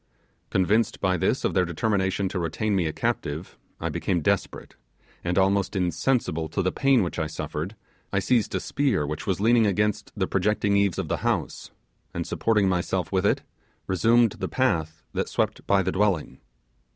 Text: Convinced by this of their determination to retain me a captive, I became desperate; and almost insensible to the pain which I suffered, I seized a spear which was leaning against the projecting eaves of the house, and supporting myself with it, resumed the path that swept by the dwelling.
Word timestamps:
Convinced 0.49 0.99
by 0.99 1.15
this 1.15 1.43
of 1.45 1.53
their 1.53 1.63
determination 1.63 2.27
to 2.29 2.39
retain 2.39 2.75
me 2.75 2.87
a 2.87 2.91
captive, 2.91 3.55
I 3.79 3.89
became 3.89 4.21
desperate; 4.21 4.75
and 5.23 5.37
almost 5.37 5.75
insensible 5.75 6.49
to 6.49 6.63
the 6.63 6.71
pain 6.71 7.03
which 7.03 7.19
I 7.19 7.27
suffered, 7.27 7.75
I 8.11 8.17
seized 8.17 8.55
a 8.55 8.59
spear 8.59 9.05
which 9.05 9.27
was 9.27 9.39
leaning 9.39 9.67
against 9.67 10.11
the 10.17 10.25
projecting 10.25 10.75
eaves 10.75 10.97
of 10.97 11.07
the 11.07 11.17
house, 11.17 11.69
and 12.15 12.25
supporting 12.25 12.67
myself 12.67 13.11
with 13.11 13.27
it, 13.27 13.43
resumed 13.85 14.31
the 14.39 14.49
path 14.49 15.03
that 15.13 15.29
swept 15.29 15.67
by 15.67 15.83
the 15.83 15.91
dwelling. 15.91 16.39